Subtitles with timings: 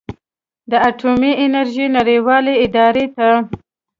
[0.71, 3.29] د اټومي انرژۍ نړیوالې ادارې ته